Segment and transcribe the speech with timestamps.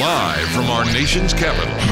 [0.00, 1.73] Live from our nation's capital.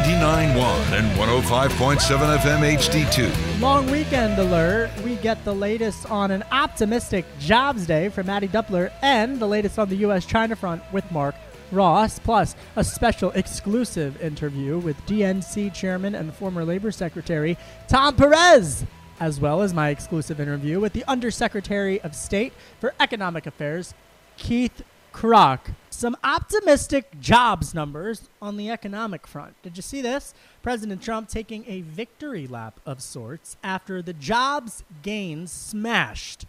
[0.00, 3.60] 99.1 and 105.7 FM HD2.
[3.60, 4.90] Long weekend alert.
[5.04, 9.78] We get the latest on an optimistic jobs day from Maddie Duppler and the latest
[9.78, 10.24] on the U.S.
[10.24, 11.34] China front with Mark
[11.70, 18.86] Ross, plus a special exclusive interview with DNC chairman and former labor secretary Tom Perez,
[19.20, 23.92] as well as my exclusive interview with the Undersecretary of State for Economic Affairs,
[24.38, 25.74] Keith Krach.
[25.90, 29.60] Some optimistic jobs numbers on the economic front.
[29.62, 30.32] Did you see this?
[30.62, 36.46] President Trump taking a victory lap of sorts after the jobs gains smashed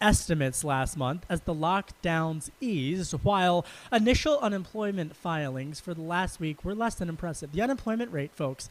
[0.00, 6.64] estimates last month as the lockdowns eased, while initial unemployment filings for the last week
[6.64, 7.52] were less than impressive.
[7.52, 8.68] The unemployment rate, folks,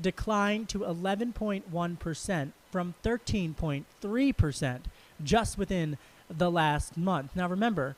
[0.00, 4.80] declined to 11.1% from 13.3%
[5.22, 5.98] just within
[6.30, 7.36] the last month.
[7.36, 7.94] Now, remember,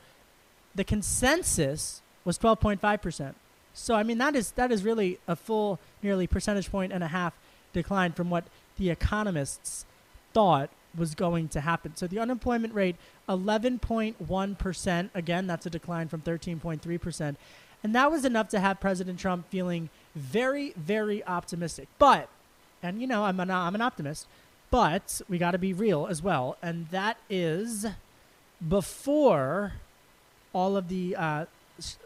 [0.75, 3.33] the consensus was 12.5%.
[3.73, 7.07] So I mean that is that is really a full nearly percentage point and a
[7.07, 7.33] half
[7.73, 8.45] decline from what
[8.77, 9.85] the economists
[10.33, 11.95] thought was going to happen.
[11.95, 12.95] So the unemployment rate
[13.27, 17.35] 11.1%, again that's a decline from 13.3%.
[17.83, 21.89] And that was enough to have President Trump feeling very very optimistic.
[21.99, 22.29] But
[22.81, 24.25] and you know I'm an I'm an optimist,
[24.71, 27.85] but we got to be real as well, and that is
[28.65, 29.73] before
[30.55, 31.45] all of the uh,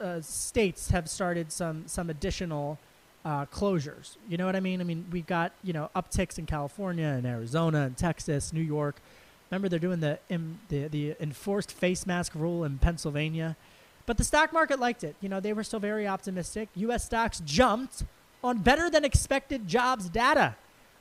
[0.02, 2.80] uh, states have started some some additional
[3.24, 4.18] uh, closures.
[4.28, 4.82] You know what I mean?
[4.82, 8.96] I mean, we've got you know upticks in California and Arizona and Texas, New York.
[9.52, 10.18] Remember, they're doing the
[10.70, 13.56] the the enforced face mask rule in Pennsylvania,
[14.08, 15.16] but the stock market liked it.
[15.22, 16.70] You know, they were still very optimistic.
[16.76, 17.06] U.S.
[17.06, 18.04] stocks jumped
[18.44, 20.56] on better than expected jobs data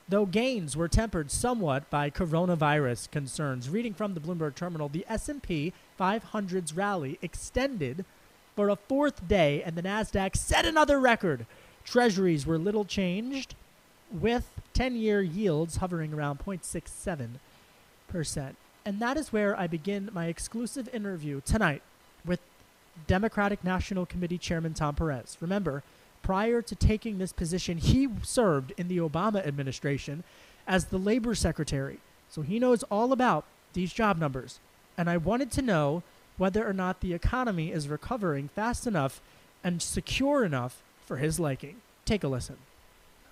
[0.09, 3.69] though gains were tempered somewhat by coronavirus concerns.
[3.69, 8.05] Reading from the Bloomberg terminal, the S&P 500's rally extended
[8.55, 11.45] for a fourth day and the Nasdaq set another record.
[11.83, 13.55] Treasuries were little changed
[14.11, 18.55] with 10-year yields hovering around 0.67%.
[18.85, 21.81] And that is where I begin my exclusive interview tonight
[22.25, 22.39] with
[23.07, 25.37] Democratic National Committee Chairman Tom Perez.
[25.39, 25.83] Remember,
[26.21, 30.23] prior to taking this position, he served in the Obama administration
[30.67, 31.99] as the labor secretary.
[32.29, 34.59] So he knows all about these job numbers.
[34.99, 36.03] And I wanted to know
[36.37, 39.21] whether or not the economy is recovering fast enough
[39.63, 41.77] and secure enough for his liking.
[42.03, 42.57] Take a listen.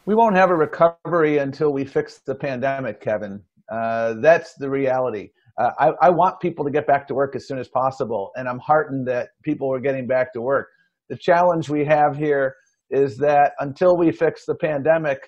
[0.06, 3.44] We won't have a recovery until we fix the pandemic, Kevin.
[3.70, 5.32] Uh, that's the reality.
[5.58, 8.48] Uh, I, I want people to get back to work as soon as possible, and
[8.48, 10.70] I'm heartened that people are getting back to work.
[11.10, 12.56] The challenge we have here
[12.92, 15.20] is that until we fix the pandemic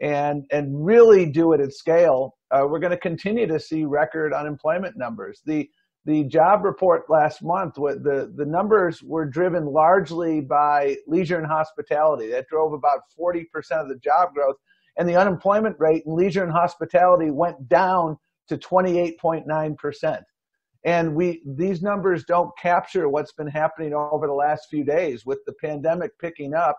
[0.00, 4.32] and and really do it at scale, uh, we're going to continue to see record
[4.32, 5.42] unemployment numbers.
[5.44, 5.68] The
[6.04, 12.28] the job report last month, the the numbers were driven largely by leisure and hospitality.
[12.28, 14.56] That drove about 40% of the job growth,
[14.96, 18.18] and the unemployment rate in leisure and hospitality went down
[18.48, 20.24] to 28.9 percent.
[20.84, 25.40] And we these numbers don't capture what's been happening over the last few days with
[25.44, 26.78] the pandemic picking up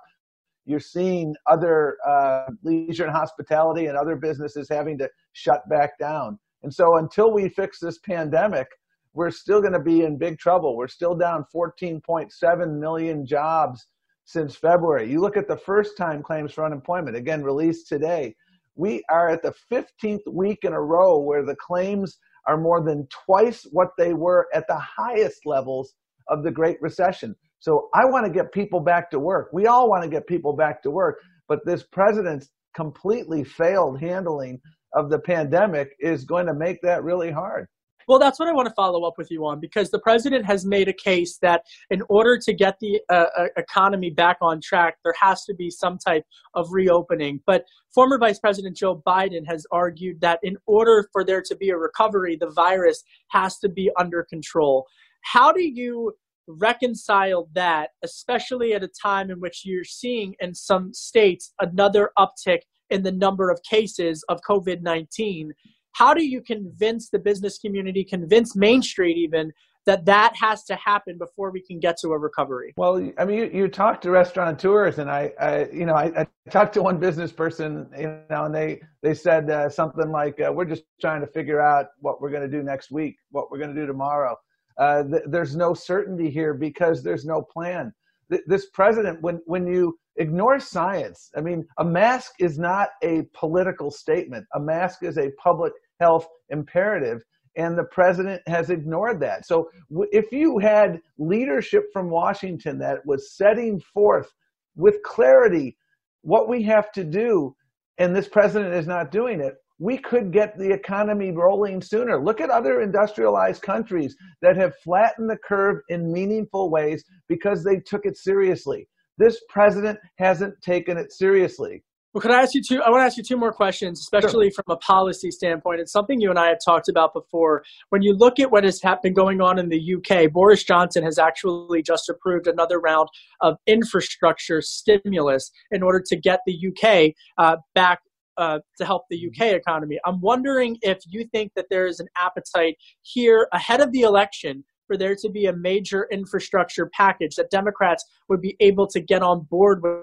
[0.65, 6.39] you're seeing other uh, leisure and hospitality and other businesses having to shut back down.
[6.63, 8.67] And so until we fix this pandemic,
[9.13, 10.75] we're still going to be in big trouble.
[10.75, 13.87] We're still down 14.7 million jobs
[14.25, 15.09] since February.
[15.09, 18.35] You look at the first time claims for unemployment, again, released today.
[18.75, 22.17] We are at the 15th week in a row where the claims
[22.47, 25.93] are more than twice what they were at the highest levels
[26.29, 27.35] of the Great Recession.
[27.59, 29.49] So I want to get people back to work.
[29.53, 31.17] We all want to get people back to work,
[31.47, 34.59] but this president's completely failed handling
[34.93, 37.67] of the pandemic is going to make that really hard.
[38.07, 40.65] Well, that's what I want to follow up with you on because the president has
[40.65, 44.97] made a case that in order to get the uh, uh, economy back on track,
[45.03, 47.41] there has to be some type of reopening.
[47.45, 51.69] But former Vice President Joe Biden has argued that in order for there to be
[51.69, 54.87] a recovery, the virus has to be under control.
[55.21, 56.13] How do you
[56.47, 62.61] reconcile that, especially at a time in which you're seeing in some states another uptick
[62.89, 65.53] in the number of cases of COVID 19?
[65.93, 69.51] How do you convince the business community, convince Main Street even,
[69.85, 72.73] that that has to happen before we can get to a recovery?
[72.77, 76.27] Well, I mean, you, you talk to restaurateurs, and I, I you know, I, I,
[76.49, 80.51] talked to one business person, you know, and they they said uh, something like, uh,
[80.53, 83.57] "We're just trying to figure out what we're going to do next week, what we're
[83.57, 84.37] going to do tomorrow."
[84.77, 87.93] Uh, th- there's no certainty here because there's no plan.
[88.29, 93.23] Th- this president, when when you ignore science, I mean, a mask is not a
[93.33, 94.45] political statement.
[94.55, 97.23] A mask is a public health imperative,
[97.57, 99.45] and the president has ignored that.
[99.45, 99.69] So,
[100.11, 104.31] if you had leadership from Washington that was setting forth
[104.75, 105.77] with clarity
[106.21, 107.55] what we have to do,
[107.97, 112.23] and this president is not doing it, we could get the economy rolling sooner.
[112.23, 117.77] Look at other industrialized countries that have flattened the curve in meaningful ways because they
[117.79, 118.87] took it seriously.
[119.21, 121.83] This president hasn't taken it seriously.
[122.11, 122.81] Well, can I ask you two?
[122.81, 124.63] I want to ask you two more questions, especially sure.
[124.63, 125.79] from a policy standpoint.
[125.79, 127.63] It's something you and I have talked about before.
[127.89, 131.19] When you look at what has been going on in the UK, Boris Johnson has
[131.19, 133.09] actually just approved another round
[133.41, 137.99] of infrastructure stimulus in order to get the UK uh, back
[138.37, 139.55] uh, to help the UK mm-hmm.
[139.57, 139.99] economy.
[140.03, 144.63] I'm wondering if you think that there is an appetite here ahead of the election
[144.91, 149.21] for there to be a major infrastructure package that Democrats would be able to get
[149.21, 149.99] on board with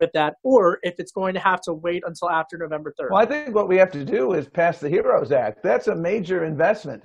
[0.00, 3.10] with that, or if it's going to have to wait until after November 3rd.
[3.10, 5.60] Well, I think what we have to do is pass the HEROES Act.
[5.60, 7.02] That's a major investment.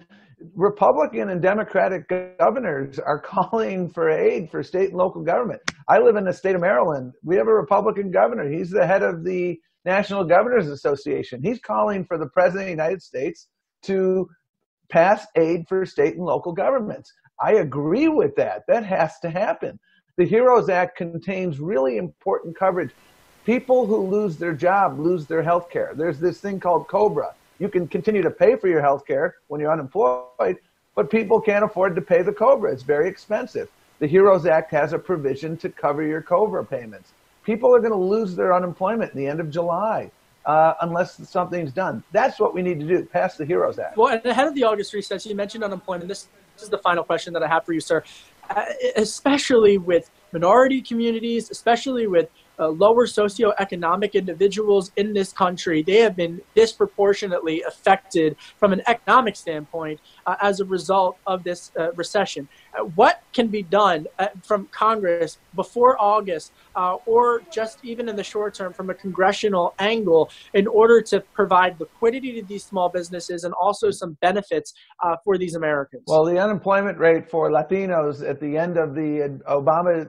[0.53, 2.07] Republican and Democratic
[2.37, 3.17] governors are
[3.49, 5.59] calling for aid for state and local government.
[5.87, 7.13] I live in the state of Maryland.
[7.23, 8.47] We have a Republican governor.
[8.47, 11.41] He's the head of the National Governors Association.
[11.41, 13.47] He's calling for the President of the United States
[13.85, 14.29] to
[14.93, 17.11] pass aid for state and local governments.
[17.41, 18.65] I agree with that.
[18.67, 19.79] That has to happen.
[20.17, 22.91] The HEROES Act contains really important coverage.
[23.45, 25.93] People who lose their job lose their health care.
[25.95, 27.33] There's this thing called COBRA.
[27.59, 30.57] You can continue to pay for your health care when you're unemployed,
[30.95, 32.71] but people can't afford to pay the COBRA.
[32.71, 33.69] It's very expensive.
[33.99, 37.13] The HEROES Act has a provision to cover your COBRA payments
[37.43, 40.11] people are going to lose their unemployment in the end of July.
[40.45, 42.03] Uh, unless something's done.
[42.11, 43.05] That's what we need to do.
[43.05, 43.95] Pass the HEROES Act.
[43.95, 46.09] Well, and ahead of the August recess, you mentioned unemployment.
[46.09, 46.27] This
[46.63, 48.03] is the final question that I have for you, sir.
[48.49, 48.65] Uh,
[48.97, 52.29] especially with minority communities, especially with
[52.59, 59.35] uh, lower socioeconomic individuals in this country, they have been disproportionately affected from an economic
[59.35, 62.47] standpoint uh, as a result of this uh, recession.
[62.77, 68.15] Uh, what can be done uh, from Congress before August, uh, or just even in
[68.15, 72.89] the short term from a congressional angle, in order to provide liquidity to these small
[72.89, 74.73] businesses and also some benefits
[75.23, 76.03] for these Americans?
[76.07, 80.07] Well, the unemployment rate for Latinos at the end of the Obama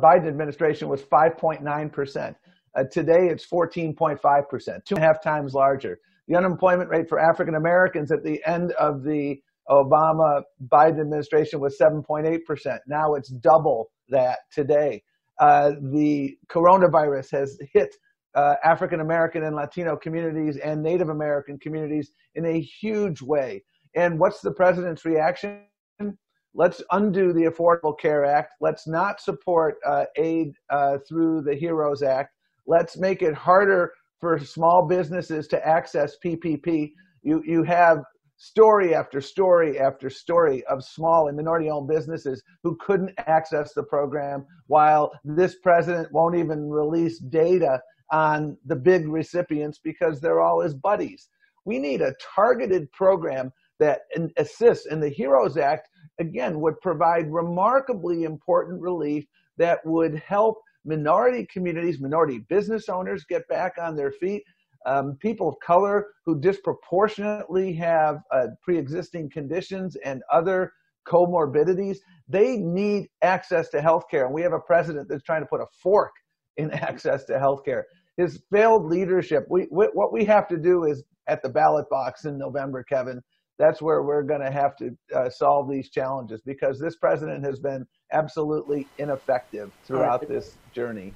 [0.00, 2.34] Biden administration was 5.9%.
[2.74, 5.98] Uh, today, it's 14.5%, two and a half times larger.
[6.28, 9.40] The unemployment rate for African Americans at the end of the
[9.70, 12.78] Obama Biden administration was 7.8%.
[12.88, 15.02] Now it's double that today.
[15.38, 17.94] Uh, the coronavirus has hit
[18.34, 23.62] uh, African American and Latino communities and Native American communities in a huge way.
[23.96, 25.62] And what's the president's reaction?
[26.54, 28.54] Let's undo the Affordable Care Act.
[28.60, 32.30] Let's not support uh, aid uh, through the HEROES Act.
[32.66, 36.92] Let's make it harder for small businesses to access PPP.
[37.22, 37.98] You, you have
[38.40, 43.82] story after story after story of small and minority owned businesses who couldn't access the
[43.82, 47.78] program while this president won't even release data
[48.10, 51.28] on the big recipients because they're all his buddies.
[51.66, 54.00] We need a targeted program that
[54.38, 59.26] assists, and the HEROES Act, again, would provide remarkably important relief
[59.58, 60.56] that would help
[60.86, 64.42] minority communities, minority business owners get back on their feet,
[64.86, 70.72] um, people of color who disproportionately have uh, pre-existing conditions and other
[71.06, 74.26] comorbidities, they need access to health care.
[74.26, 76.12] And we have a president that's trying to put a fork
[76.56, 77.86] in access to health care.
[78.16, 82.24] His failed leadership, we, we, what we have to do is at the ballot box
[82.24, 83.22] in November, Kevin,
[83.58, 87.60] that's where we're going to have to uh, solve these challenges because this president has
[87.60, 90.28] been absolutely ineffective throughout right.
[90.28, 91.14] this journey.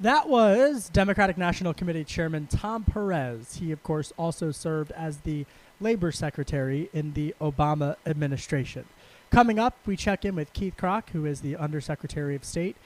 [0.00, 3.56] That was Democratic National Committee Chairman Tom Perez.
[3.56, 5.44] He, of course, also served as the
[5.80, 8.84] labor secretary in the Obama administration.
[9.32, 12.76] Coming up, we check in with Keith Krach, who is the Undersecretary of State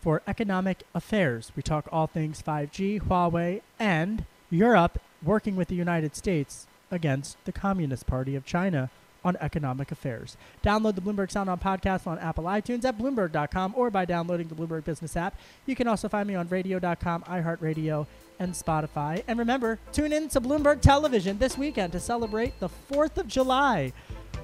[0.00, 1.52] for Economic Affairs.
[1.54, 7.52] We talk all things 5G, Huawei, and Europe working with the United States against the
[7.52, 8.90] Communist Party of China
[9.26, 10.36] on economic affairs.
[10.62, 14.54] Download the Bloomberg Sound On podcast on Apple iTunes at Bloomberg.com or by downloading the
[14.54, 15.38] Bloomberg Business app.
[15.66, 18.06] You can also find me on radio.com, iHeartRadio,
[18.38, 19.24] and Spotify.
[19.26, 23.92] And remember, tune in to Bloomberg Television this weekend to celebrate the 4th of July,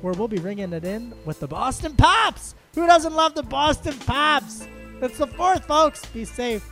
[0.00, 2.56] where we'll be ringing it in with the Boston Pops.
[2.74, 4.66] Who doesn't love the Boston Pops?
[5.00, 6.04] It's the 4th, folks.
[6.06, 6.68] Be safe.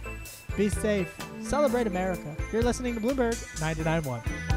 [0.56, 1.14] Be safe.
[1.42, 2.36] Celebrate America.
[2.52, 4.49] You're listening to Bloomberg 99.1.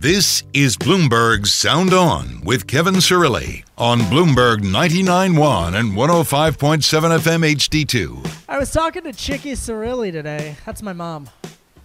[0.00, 8.44] This is Bloomberg's Sound On with Kevin Cirilli on Bloomberg 99.1 and 105.7 FM HD2.
[8.48, 10.56] I was talking to Chicky Cirilli today.
[10.64, 11.28] That's my mom.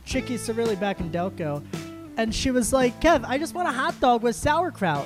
[0.05, 1.61] Chicky Cirilli back in Delco.
[2.15, 5.05] And she was like, Kev, I just want a hot dog with sauerkraut.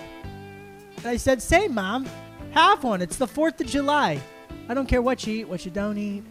[0.98, 2.08] And I said, Same, mom.
[2.51, 3.01] Have one.
[3.01, 4.22] It's the 4th of July.
[4.68, 6.25] I don't care what you eat, what you don't eat.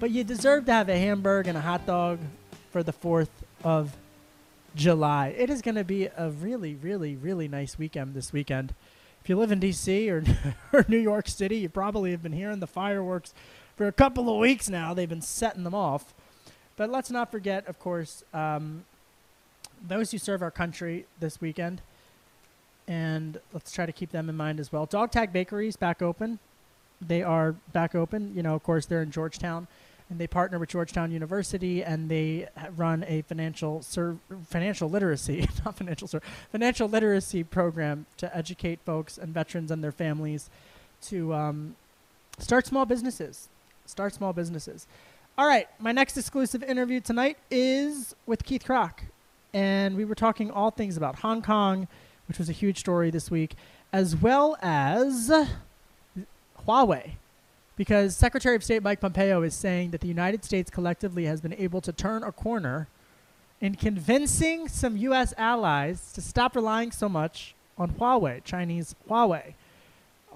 [0.00, 2.18] But you deserve to have a hamburger and a hot dog
[2.72, 3.28] for the 4th
[3.62, 3.96] of
[4.74, 5.34] July.
[5.36, 8.74] It is going to be a really, really, really nice weekend this weekend.
[9.22, 10.10] If you live in D.C.
[10.10, 10.24] or,
[10.72, 13.34] or New York City, you probably have been hearing the fireworks
[13.76, 14.94] for a couple of weeks now.
[14.94, 16.14] They've been setting them off.
[16.76, 18.84] But let's not forget, of course, um,
[19.86, 21.82] those who serve our country this weekend.
[22.88, 24.86] And let's try to keep them in mind as well.
[24.86, 26.38] Dog Tag Bakeries back open.
[27.00, 28.32] They are back open.
[28.34, 29.68] You know, of course, they're in Georgetown
[30.10, 34.16] and they partner with Georgetown University and they run a financial ser-
[34.48, 39.92] financial literacy not financial ser- financial literacy program to educate folks and veterans and their
[39.92, 40.50] families
[41.02, 41.76] to um,
[42.38, 43.48] start small businesses
[43.86, 44.86] start small businesses.
[45.38, 49.04] All right my next exclusive interview tonight is with Keith Krach
[49.54, 51.88] and we were talking all things about Hong Kong
[52.28, 53.54] which was a huge story this week
[53.92, 55.30] as well as
[56.66, 57.12] Huawei
[57.80, 61.54] because Secretary of State Mike Pompeo is saying that the United States collectively has been
[61.54, 62.88] able to turn a corner
[63.58, 65.32] in convincing some U.S.
[65.38, 69.54] allies to stop relying so much on Huawei, Chinese Huawei,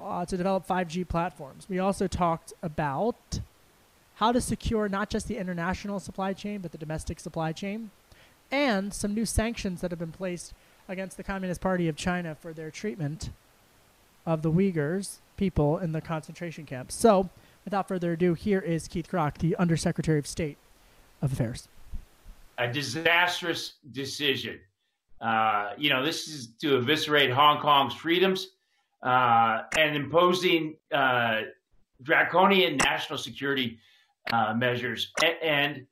[0.02, 1.66] uh, to develop 5G platforms.
[1.68, 3.40] We also talked about
[4.14, 7.90] how to secure not just the international supply chain, but the domestic supply chain,
[8.50, 10.54] and some new sanctions that have been placed
[10.88, 13.28] against the Communist Party of China for their treatment
[14.24, 16.94] of the Uyghurs people in the concentration camps.
[16.94, 17.28] So,
[17.64, 20.56] without further ado, here is Keith Krach, the Undersecretary of State
[21.22, 21.68] of Affairs.
[22.58, 24.60] A disastrous decision.
[25.20, 28.48] Uh, you know, this is to eviscerate Hong Kong's freedoms
[29.02, 31.42] uh, and imposing uh,
[32.02, 33.78] draconian national security
[34.32, 35.12] uh, measures.
[35.22, 35.86] And, and,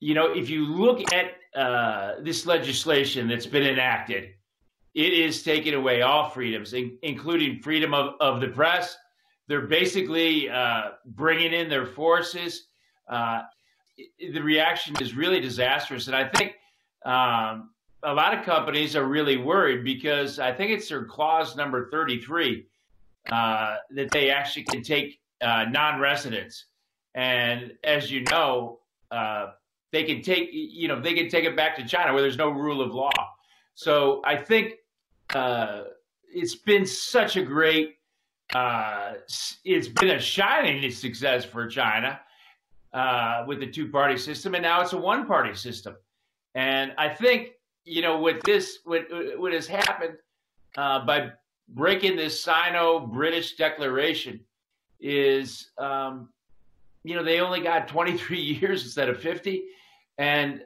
[0.00, 4.30] you know, if you look at uh, this legislation that's been enacted,
[4.94, 8.96] it is taking away all freedoms, in, including freedom of, of the press.
[9.48, 12.66] They're basically uh, bringing in their forces.
[13.08, 13.42] Uh,
[14.18, 16.06] the reaction is really disastrous.
[16.06, 16.54] And I think
[17.04, 17.70] um,
[18.02, 22.66] a lot of companies are really worried because I think it's their clause number 33
[23.30, 26.66] uh, that they actually can take uh, non residents.
[27.14, 28.80] And as you know,
[29.10, 29.50] uh,
[29.90, 32.48] they can take, you know, they can take it back to China where there's no
[32.48, 33.10] rule of law.
[33.74, 34.74] So I think
[35.34, 35.84] uh,
[36.32, 37.96] it's been such a great,
[38.54, 39.14] uh,
[39.64, 42.20] it's been a shining success for China
[42.92, 45.96] uh, with the two party system, and now it's a one party system.
[46.54, 47.50] And I think,
[47.84, 50.16] you know, with this, what, what has happened
[50.76, 51.30] uh, by
[51.68, 54.40] breaking this Sino British declaration
[55.00, 56.28] is, um,
[57.04, 59.64] you know, they only got 23 years instead of 50.
[60.18, 60.62] And,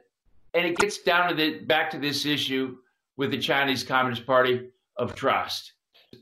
[0.53, 2.77] and it gets down to the, back to this issue
[3.17, 5.73] with the Chinese Communist Party of trust.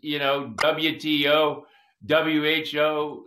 [0.01, 1.63] You know, WTO,
[2.09, 3.25] WHO,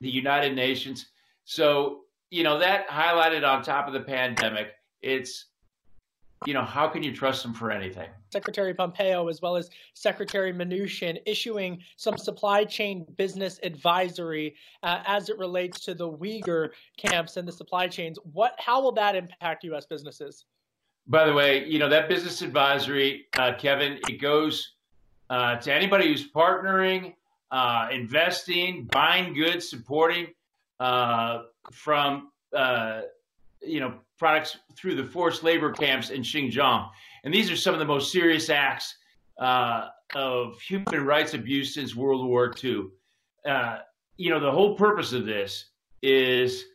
[0.00, 1.06] the United Nations.
[1.44, 4.68] So, you know, that highlighted on top of the pandemic,
[5.02, 5.46] it's,
[6.46, 8.08] you know, how can you trust them for anything?
[8.32, 15.28] Secretary Pompeo, as well as Secretary Mnuchin, issuing some supply chain business advisory uh, as
[15.28, 18.18] it relates to the Uyghur camps and the supply chains.
[18.32, 19.86] What, how will that impact U.S.
[19.86, 20.44] businesses?
[21.06, 24.74] By the way, you know, that business advisory, uh, Kevin, it goes
[25.28, 27.14] uh, to anybody who's partnering,
[27.50, 30.28] uh, investing, buying goods, supporting
[30.78, 31.42] uh,
[31.72, 33.02] from, uh,
[33.60, 36.88] you know, products through the forced labor camps in Xinjiang.
[37.24, 38.96] And these are some of the most serious acts
[39.38, 42.86] uh, of human rights abuse since World War II.
[44.16, 45.70] You know, the whole purpose of this
[46.02, 46.66] is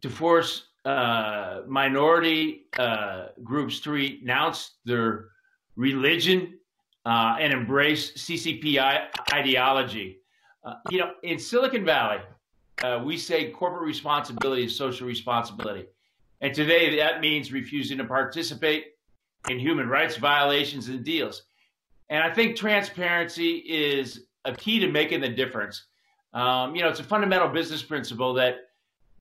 [0.00, 5.28] to force uh, minority uh, groups to renounce their
[5.76, 6.58] religion
[7.06, 8.78] uh, and embrace CCP
[9.32, 10.18] ideology.
[10.64, 12.18] Uh, you know, in Silicon Valley,
[12.82, 15.86] uh, we say corporate responsibility is social responsibility.
[16.40, 18.86] And today that means refusing to participate
[19.48, 21.42] in human rights violations and deals.
[22.10, 25.86] And I think transparency is a key to making the difference.
[26.34, 28.56] Um, you know, it's a fundamental business principle that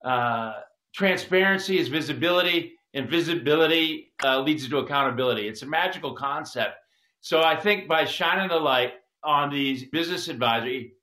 [0.03, 0.53] uh,
[0.93, 5.47] transparency is visibility, and visibility uh, leads to accountability.
[5.47, 6.75] It's a magical concept.
[7.21, 8.93] So I think by shining the light
[9.23, 10.93] on these business advisory,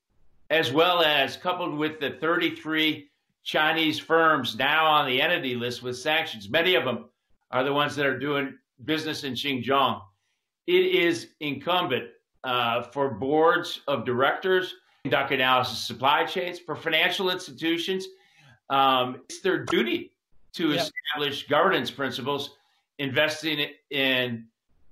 [0.50, 3.08] as well as coupled with the 33
[3.44, 7.06] Chinese firms now on the entity list with sanctions, many of them
[7.50, 8.54] are the ones that are doing
[8.84, 10.02] business in Xinjiang.
[10.66, 12.08] It is incumbent
[12.44, 18.06] uh, for boards of directors conduct analysis supply chains for financial institutions.
[18.70, 20.12] Um, it's their duty
[20.54, 20.88] to yep.
[21.14, 22.56] establish governance principles,
[22.98, 24.46] investing in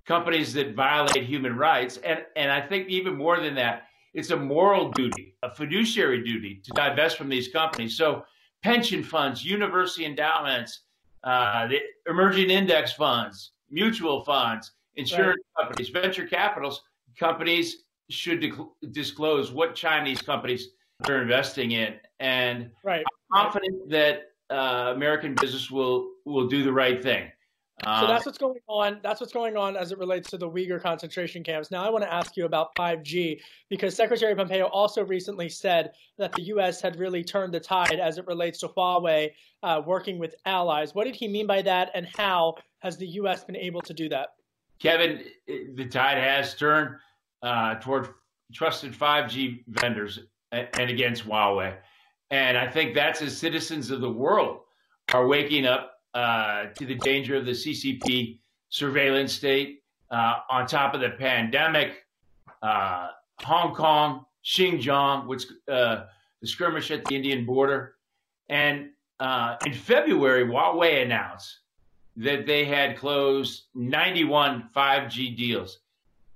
[0.07, 4.37] companies that violate human rights, and and I think even more than that, it's a
[4.37, 7.97] moral duty, a fiduciary duty to divest from these companies.
[7.97, 8.25] So
[8.63, 10.81] pension funds, university endowments,
[11.25, 15.65] uh, the emerging index funds, mutual funds, insurance right.
[15.67, 16.83] companies, venture capitals,
[17.19, 18.53] companies should
[18.93, 20.69] disclose what Chinese companies
[21.05, 21.95] they're investing in.
[22.21, 23.05] And right.
[23.33, 27.31] I'm confident that uh, American business will will do the right thing.
[27.85, 29.01] Um, so that's what's going on.
[29.03, 31.71] That's what's going on as it relates to the Uyghur concentration camps.
[31.71, 36.33] Now, I want to ask you about 5G because Secretary Pompeo also recently said that
[36.33, 36.81] the U.S.
[36.81, 39.31] had really turned the tide as it relates to Huawei
[39.63, 40.95] uh, working with allies.
[40.95, 43.45] What did he mean by that, and how has the U.S.
[43.45, 44.31] been able to do that?
[44.79, 46.97] Kevin, the tide has turned
[47.43, 48.09] uh, toward
[48.55, 50.21] trusted 5G vendors
[50.53, 51.77] and against Huawei.
[52.31, 54.61] And I think that's as citizens of the world
[55.13, 60.95] are waking up uh, to the danger of the CCP surveillance state uh, on top
[60.95, 62.05] of the pandemic,
[62.63, 63.09] uh,
[63.41, 66.05] Hong Kong, Xinjiang, which uh,
[66.41, 67.95] the skirmish at the Indian border.
[68.49, 71.61] And uh, in February, Huawei announced
[72.17, 75.81] that they had closed 91 5G deals.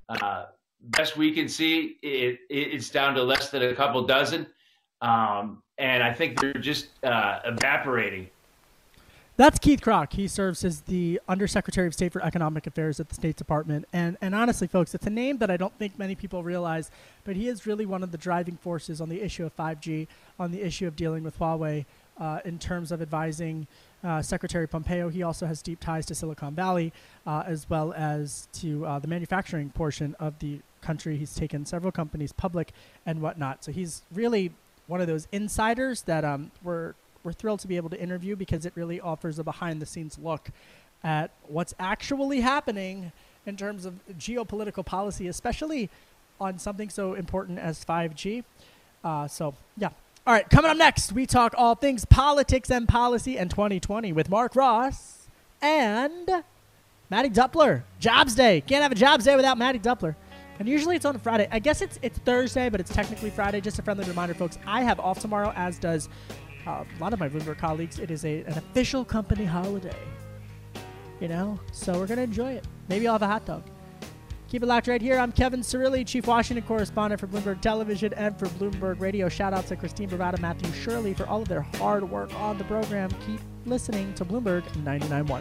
[0.08, 0.46] Uh,
[0.80, 4.46] best we can see, it, it's down to less than a couple dozen.
[5.00, 8.28] Um, and I think they're just uh, evaporating.
[9.36, 10.12] That's Keith Krach.
[10.12, 13.86] He serves as the Undersecretary of State for Economic Affairs at the State Department.
[13.90, 16.90] And, and honestly, folks, it's a name that I don't think many people realize,
[17.24, 20.50] but he is really one of the driving forces on the issue of 5G, on
[20.50, 21.86] the issue of dealing with Huawei
[22.20, 23.66] uh, in terms of advising
[24.04, 25.08] uh, Secretary Pompeo.
[25.08, 26.92] He also has deep ties to Silicon Valley,
[27.26, 31.16] uh, as well as to uh, the manufacturing portion of the country.
[31.16, 32.72] He's taken several companies public
[33.06, 33.64] and whatnot.
[33.64, 34.52] So he's really
[34.90, 38.66] one of those insiders that um, we're we're thrilled to be able to interview because
[38.66, 40.50] it really offers a behind the scenes look
[41.04, 43.12] at what's actually happening
[43.46, 45.90] in terms of geopolitical policy, especially
[46.40, 48.42] on something so important as 5G.
[49.04, 49.90] Uh, so, yeah.
[50.26, 54.28] All right, coming up next, we talk all things politics and policy and 2020 with
[54.28, 55.26] Mark Ross
[55.60, 56.28] and
[57.10, 57.82] Maddie Duppler.
[57.98, 58.62] Jobs Day.
[58.62, 60.14] Can't have a Jobs Day without Maddie Duppler.
[60.60, 61.48] And usually it's on Friday.
[61.50, 63.62] I guess it's it's Thursday, but it's technically Friday.
[63.62, 64.58] Just a friendly reminder, folks.
[64.66, 66.10] I have off tomorrow, as does
[66.66, 67.98] uh, a lot of my Bloomberg colleagues.
[67.98, 69.96] It is a, an official company holiday.
[71.18, 72.66] You know, so we're gonna enjoy it.
[72.90, 73.62] Maybe I'll have a hot dog.
[74.50, 75.16] Keep it locked right here.
[75.18, 79.30] I'm Kevin Cirilli, Chief Washington Correspondent for Bloomberg Television and for Bloomberg Radio.
[79.30, 82.64] Shout out to Christine Bravada, Matthew Shirley for all of their hard work on the
[82.64, 83.08] program.
[83.26, 85.40] Keep listening to Bloomberg 99.1.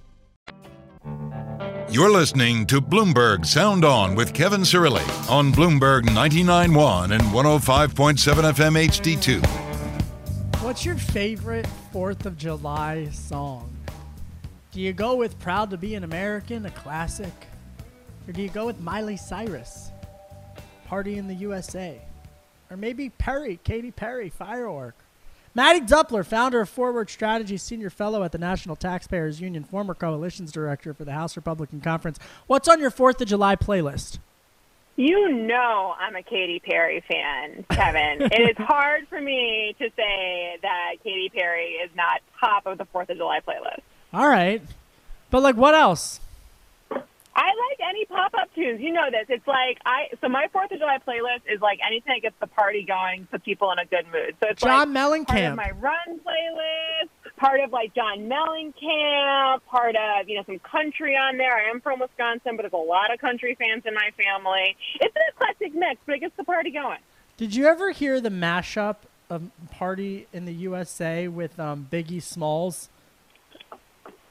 [1.91, 8.87] You're listening to Bloomberg Sound On with Kevin Cirilli on Bloomberg 99.1 and 105.7 FM
[8.87, 10.63] HD2.
[10.63, 13.75] What's your favorite 4th of July song?
[14.71, 17.33] Do you go with Proud to Be an American, a classic?
[18.25, 19.91] Or do you go with Miley Cyrus,
[20.85, 22.01] Party in the USA?
[22.69, 24.95] Or maybe Perry, Katy Perry, Firework?
[25.53, 30.49] Maddie Duppler, founder of Forward Strategy, senior fellow at the National Taxpayers Union, former coalitions
[30.49, 32.19] director for the House Republican Conference.
[32.47, 34.19] What's on your 4th of July playlist?
[34.95, 38.21] You know I'm a Katy Perry fan, Kevin.
[38.31, 42.85] it is hard for me to say that Katy Perry is not top of the
[42.85, 43.81] Fourth of July playlist.
[44.13, 44.61] All right,
[45.31, 46.21] but like, what else?
[47.33, 48.81] I like any pop up tunes.
[48.81, 49.25] You know this.
[49.29, 52.47] It's like I so my Fourth of July playlist is like anything that gets the
[52.47, 54.35] party going, puts people in a good mood.
[54.41, 55.49] So it's John like part Mellencamp.
[55.51, 61.15] of my run playlist, part of like John Mellencamp, part of you know some country
[61.15, 61.55] on there.
[61.55, 64.75] I am from Wisconsin, but there's a lot of country fans in my family.
[64.99, 66.99] It's an eclectic mix, but it gets the party going.
[67.37, 68.97] Did you ever hear the mashup
[69.29, 72.89] of "Party in the USA" with um, Biggie Smalls?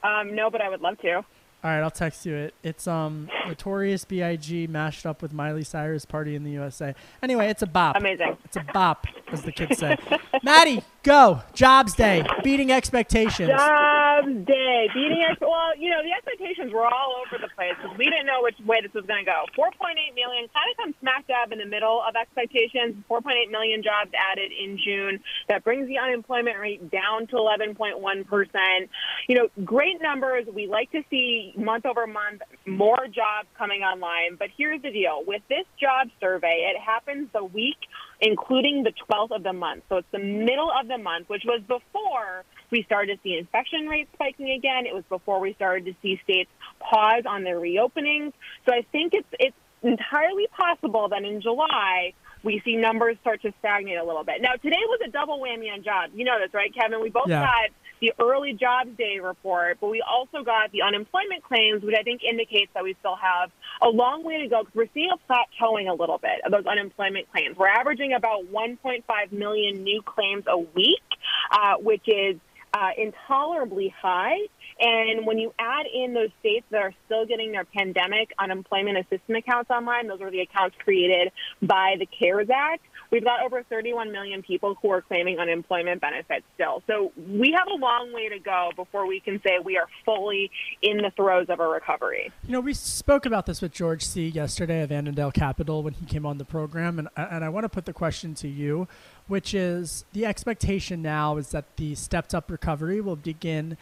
[0.03, 1.23] Um, no, but I would love to.
[1.63, 2.55] All right, I'll text you it.
[2.63, 4.65] It's um Notorious B.I.G.
[4.67, 7.95] mashed up with Miley Cyrus "Party in the USA." Anyway, it's a bop.
[7.95, 8.37] Amazing.
[8.45, 9.95] It's a bop, as the kids say.
[10.43, 11.41] Maddie, go.
[11.53, 13.49] Jobs day, beating expectations.
[13.49, 17.97] Jobs day, beating ex- well, you know the expectations were all over the place because
[17.97, 19.45] we didn't know which way this was going to go.
[19.57, 22.95] 4.8 million kind of comes smack dab in the middle of expectations.
[23.09, 25.19] 4.8 million jobs added in June.
[25.49, 28.89] That brings the unemployment rate down to 11.1 percent.
[29.27, 30.45] You know, great numbers.
[30.53, 34.35] We like to see month over month more jobs coming online.
[34.37, 37.77] But here's the deal: with this job survey, it happens the week
[38.21, 39.83] including the 12th of the month.
[39.89, 43.87] So it's the middle of the month, which was before we started to see infection
[43.87, 44.85] rates spiking again.
[44.85, 46.49] It was before we started to see states
[46.79, 48.33] pause on their reopenings.
[48.65, 53.53] So I think it's it's entirely possible that in July we see numbers start to
[53.59, 54.41] stagnate a little bit.
[54.41, 56.13] Now today was a double whammy on jobs.
[56.15, 57.01] You know this, right, Kevin?
[57.01, 57.41] We both Yeah.
[57.45, 57.69] got
[58.01, 62.23] the early jobs day report, but we also got the unemployment claims, which I think
[62.23, 65.89] indicates that we still have a long way to go because we're seeing a plateauing
[65.89, 67.55] a little bit of those unemployment claims.
[67.57, 71.03] We're averaging about 1.5 million new claims a week,
[71.51, 72.37] uh, which is
[72.73, 74.37] uh, intolerably high.
[74.79, 79.43] And when you add in those states that are still getting their pandemic unemployment assistance
[79.45, 82.83] accounts online, those are the accounts created by the CARES Act.
[83.11, 86.81] We've got over 31 million people who are claiming unemployment benefits still.
[86.87, 90.49] So we have a long way to go before we can say we are fully
[90.81, 92.31] in the throes of a recovery.
[92.45, 94.29] You know, we spoke about this with George C.
[94.29, 97.69] yesterday of Annandale Capital when he came on the program, and and I want to
[97.69, 98.87] put the question to you,
[99.27, 103.77] which is the expectation now is that the stepped up recovery will begin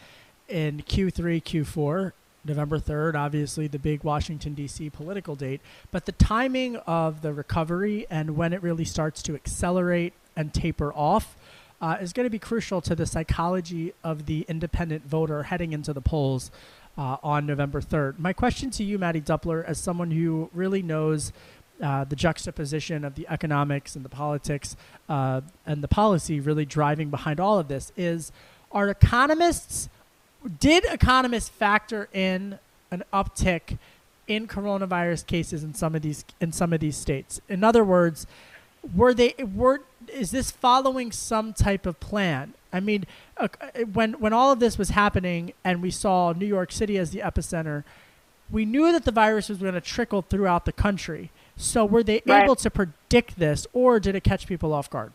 [0.48, 2.12] in Q3, Q4.
[2.44, 4.90] November 3rd, obviously the big Washington, D.C.
[4.90, 5.60] political date.
[5.90, 10.92] But the timing of the recovery and when it really starts to accelerate and taper
[10.94, 11.36] off
[11.80, 15.92] uh, is going to be crucial to the psychology of the independent voter heading into
[15.92, 16.50] the polls
[16.98, 18.18] uh, on November 3rd.
[18.18, 21.32] My question to you, Maddie Duppler, as someone who really knows
[21.82, 24.76] uh, the juxtaposition of the economics and the politics
[25.08, 28.32] uh, and the policy really driving behind all of this is
[28.70, 29.88] are economists
[30.58, 32.58] did economists factor in
[32.90, 33.78] an uptick
[34.26, 37.40] in coronavirus cases in some of these in some of these states?
[37.48, 38.26] In other words
[38.94, 42.54] were they were is this following some type of plan?
[42.72, 43.04] I mean
[43.36, 43.48] uh,
[43.92, 47.18] when when all of this was happening and we saw new york city as the
[47.20, 47.84] epicenter
[48.50, 51.30] we knew that the virus was going to trickle throughout the country.
[51.56, 52.42] So were they Right.
[52.42, 55.12] able to predict this or did it catch people off guard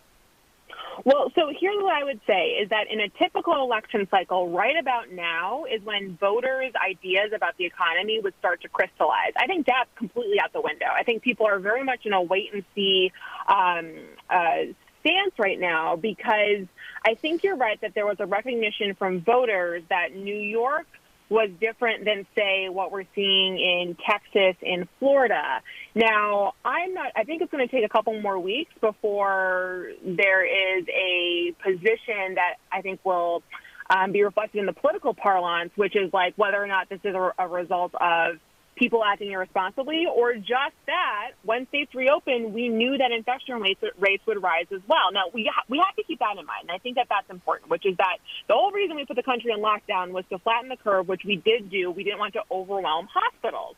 [1.04, 4.76] Well, so here's what I would say is that in a typical election cycle, right
[4.80, 9.34] about now is when voters' ideas about the economy would start to crystallize.
[9.38, 10.88] I think that's completely out the window.
[10.94, 13.12] I think people are very much in a wait and see
[13.48, 13.92] um,
[14.30, 16.66] uh, stance right now because
[17.06, 20.88] I think you're right that there was a recognition from voters that New York
[21.30, 25.62] was different than, say, what we're seeing in Texas and Florida.
[25.96, 30.78] Now, I'm not, I think it's going to take a couple more weeks before there
[30.78, 33.42] is a position that I think will
[33.90, 37.16] um, be reflected in the political parlance, which is like whether or not this is
[37.16, 38.38] a, a result of
[38.76, 44.24] people acting irresponsibly or just that when states reopen, we knew that infection rates, rates
[44.28, 45.12] would rise as well.
[45.14, 46.64] Now, we, ha- we have to keep that in mind.
[46.64, 49.24] And I think that that's important, which is that the whole reason we put the
[49.24, 51.92] country in lockdown was to flatten the curve, which we did do.
[51.92, 53.76] We didn't want to overwhelm hospitals.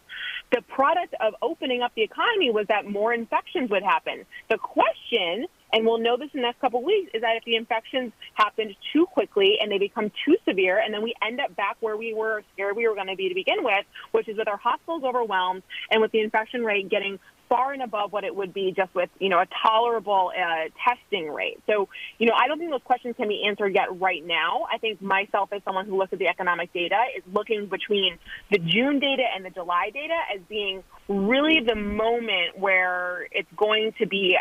[0.52, 4.26] The product of opening up the economy was that more infections would happen.
[4.50, 7.44] The question and we'll know this in the next couple of weeks, is that if
[7.46, 11.56] the infections happened too quickly and they become too severe, and then we end up
[11.56, 14.38] back where we were scared we were going to be to begin with, which is
[14.38, 18.36] with our hospitals overwhelmed and with the infection rate getting far and above what it
[18.36, 21.58] would be just with, you know, a tolerable uh, testing rate.
[21.66, 24.68] So, you know, I don't think those questions can be answered yet right now.
[24.72, 28.18] I think myself, as someone who looks at the economic data, is looking between
[28.52, 33.94] the June data and the July data as being really the moment where it's going
[34.00, 34.38] to be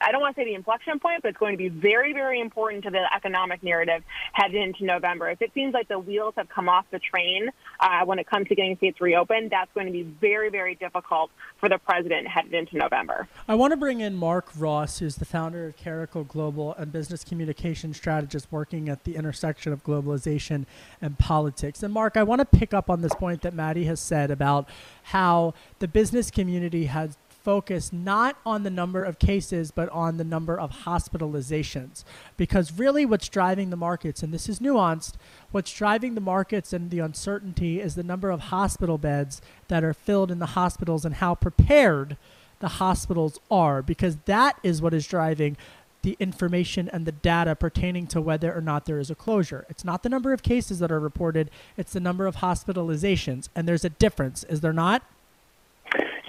[0.00, 2.40] I don't want to say the inflection point, but it's going to be very, very
[2.40, 5.30] important to the economic narrative headed into November.
[5.30, 8.48] If it seems like the wheels have come off the train uh, when it comes
[8.48, 12.54] to getting states reopened, that's going to be very, very difficult for the president headed
[12.54, 13.28] into November.
[13.46, 17.24] I want to bring in Mark Ross, who's the founder of Caracal Global and business
[17.24, 20.66] communication strategist working at the intersection of globalization
[21.00, 21.82] and politics.
[21.82, 24.68] And Mark, I want to pick up on this point that Maddie has said about
[25.04, 27.16] how the business community has
[27.48, 32.04] focused not on the number of cases, but on the number of hospitalizations.
[32.36, 35.14] Because really, what's driving the markets, and this is nuanced,
[35.50, 39.94] what's driving the markets and the uncertainty is the number of hospital beds that are
[39.94, 42.18] filled in the hospitals and how prepared
[42.60, 45.56] the hospitals are, because that is what is driving
[46.02, 49.64] the information and the data pertaining to whether or not there is a closure.
[49.70, 53.48] It's not the number of cases that are reported, it's the number of hospitalizations.
[53.54, 55.02] And there's a difference, is there not?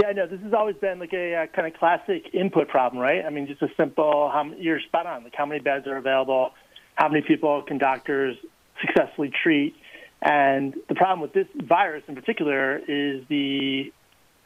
[0.02, 3.26] Yeah, no, this has always been like a uh, kind of classic input problem, right?
[3.26, 6.52] I mean, just a simple, how, you're spot on, like how many beds are available,
[6.96, 8.38] how many people can doctors
[8.82, 9.76] successfully treat.
[10.22, 13.92] And the problem with this virus in particular is the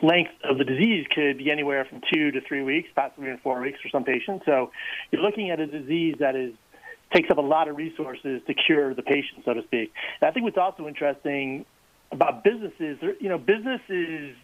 [0.01, 3.61] length of the disease could be anywhere from two to three weeks, possibly even four
[3.61, 4.45] weeks for some patients.
[4.45, 4.71] So
[5.11, 6.53] you're looking at a disease that is
[7.13, 9.93] takes up a lot of resources to cure the patient, so to speak.
[10.19, 11.65] And I think what's also interesting
[12.13, 14.35] about businesses, you know, business is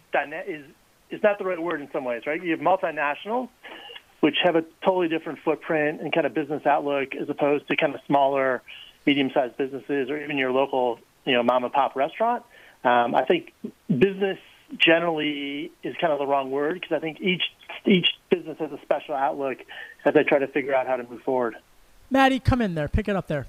[0.46, 0.64] is
[1.10, 2.42] is not the right word in some ways, right?
[2.42, 3.48] You have multinationals,
[4.20, 7.94] which have a totally different footprint and kind of business outlook as opposed to kind
[7.94, 8.62] of smaller,
[9.06, 12.44] medium-sized businesses or even your local, you know, mom and pop restaurant.
[12.84, 13.52] Um, I think
[13.88, 14.38] business
[14.76, 17.42] generally is kind of the wrong word because I think each
[17.86, 19.58] each business has a special outlook
[20.04, 21.56] as they try to figure out how to move forward.
[22.10, 22.88] Maddie, come in there.
[22.88, 23.46] Pick it up there.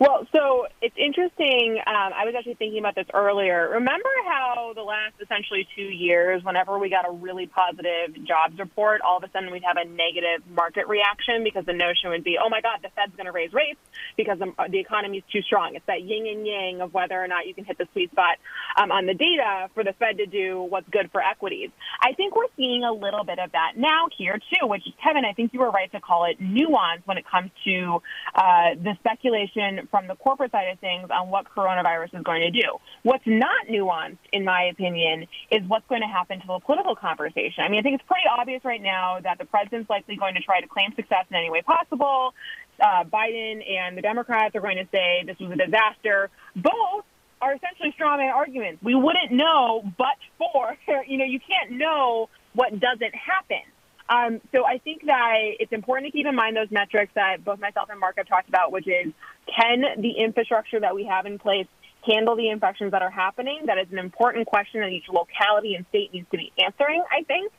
[0.00, 1.82] Well, so it's interesting.
[1.84, 3.68] Um, I was actually thinking about this earlier.
[3.82, 9.00] Remember how the last essentially two years, whenever we got a really positive jobs report,
[9.00, 12.38] all of a sudden we'd have a negative market reaction because the notion would be,
[12.40, 13.80] oh my God, the Fed's going to raise rates
[14.16, 15.74] because the, the economy is too strong.
[15.74, 18.38] It's that yin and yang of whether or not you can hit the sweet spot
[18.76, 21.70] um, on the data for the Fed to do what's good for equities.
[22.00, 25.32] I think we're seeing a little bit of that now here too, which Kevin, I
[25.32, 28.00] think you were right to call it nuance when it comes to
[28.36, 32.50] uh, the speculation from the corporate side of things on what coronavirus is going to
[32.50, 32.78] do.
[33.02, 37.64] What's not nuanced, in my opinion, is what's going to happen to the political conversation.
[37.64, 40.40] I mean, I think it's pretty obvious right now that the president's likely going to
[40.40, 42.34] try to claim success in any way possible.
[42.80, 46.30] Uh, Biden and the Democrats are going to say this was a disaster.
[46.54, 47.04] Both
[47.40, 48.82] are essentially strawman arguments.
[48.82, 53.62] We wouldn't know but for, you know, you can't know what doesn't happen.
[54.08, 57.60] Um, so I think that it's important to keep in mind those metrics that both
[57.60, 59.12] myself and Mark have talked about, which is
[59.54, 61.66] can the infrastructure that we have in place
[62.06, 63.62] handle the infections that are happening?
[63.66, 67.22] That is an important question that each locality and state needs to be answering, I
[67.24, 67.52] think.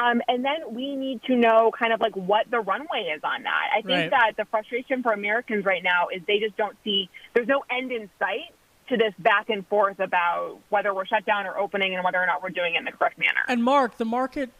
[0.00, 3.44] Um, and then we need to know kind of like what the runway is on
[3.44, 3.66] that.
[3.76, 4.10] I think right.
[4.10, 7.92] that the frustration for Americans right now is they just don't see, there's no end
[7.92, 8.52] in sight
[8.88, 12.26] to this back and forth about whether we're shut down or opening and whether or
[12.26, 13.40] not we're doing it in the correct manner.
[13.48, 14.50] And Mark, the market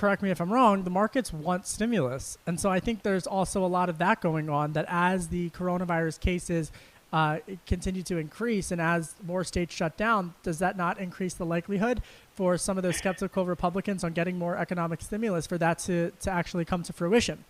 [0.00, 2.38] correct me if I'm wrong, the markets want stimulus.
[2.46, 5.50] And so I think there's also a lot of that going on that as the
[5.50, 6.72] coronavirus cases
[7.12, 11.44] uh, continue to increase and as more states shut down, does that not increase the
[11.44, 12.00] likelihood
[12.34, 16.30] for some of those skeptical Republicans on getting more economic stimulus for that to, to
[16.30, 17.44] actually come to fruition?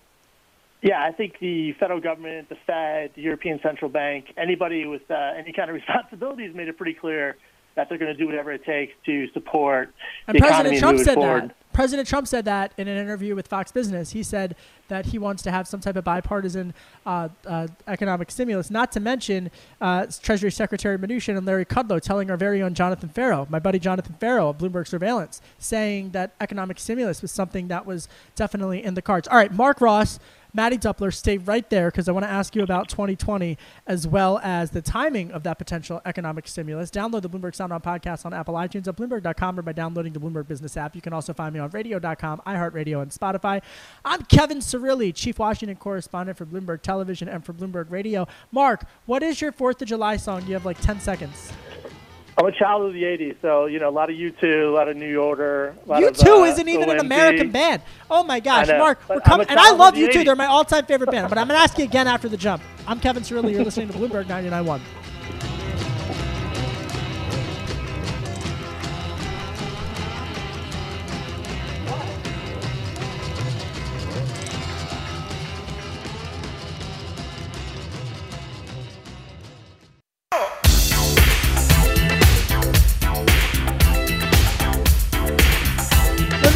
[0.83, 5.35] Yeah, I think the federal government, the Fed, the European Central Bank, anybody with uh,
[5.39, 7.37] any kind of responsibility has made it pretty clear
[7.75, 9.93] that they're going to do whatever it takes to support
[10.27, 11.43] and the President economy Trump moving said forward.
[11.51, 11.57] that.
[11.73, 14.11] President Trump said that in an interview with Fox Business.
[14.11, 14.57] He said
[14.89, 16.75] that he wants to have some type of bipartisan
[17.07, 18.71] uh, uh, economic stimulus.
[18.71, 23.09] Not to mention uh, Treasury Secretary Mnuchin and Larry Kudlow telling our very own Jonathan
[23.09, 27.87] Ferro, my buddy Jonathan Ferro of Bloomberg Surveillance, saying that economic stimulus was something that
[27.87, 29.29] was definitely in the cards.
[29.29, 30.19] All right, Mark Ross
[30.53, 34.41] Maddie Duppler, stay right there because I want to ask you about 2020 as well
[34.43, 36.91] as the timing of that potential economic stimulus.
[36.91, 40.21] Download the Bloomberg Sound On podcast on Apple iTunes at Bloomberg.com or by downloading the
[40.21, 40.95] Bloomberg Business app.
[40.95, 43.63] You can also find me on radio.com, iHeartRadio, and Spotify.
[44.05, 48.27] I'm Kevin Cirilli, Chief Washington Correspondent for Bloomberg Television and for Bloomberg Radio.
[48.53, 50.47] Mark, what is your 4th of July song?
[50.47, 51.53] You have like 10 seconds.
[52.39, 54.89] I'm a child of the '80s, so you know a lot of U2, a lot
[54.89, 55.75] of New Order.
[55.87, 57.83] U2 uh, isn't even an American band.
[58.11, 60.13] Oh my gosh, Mark, we're coming, and I love of the U2.
[60.13, 60.25] 80s.
[60.25, 61.29] They're my all-time favorite band.
[61.29, 62.63] But I'm gonna ask you again after the jump.
[62.87, 63.53] I'm Kevin Cirilli.
[63.53, 64.81] You're listening to Bloomberg 99.1.